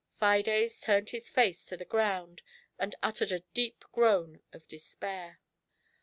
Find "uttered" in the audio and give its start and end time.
3.03-3.31